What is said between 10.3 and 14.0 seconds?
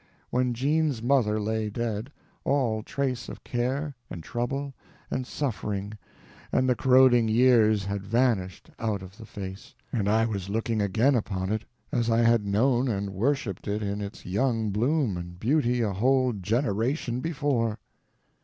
looking again upon it as I had known and worshiped it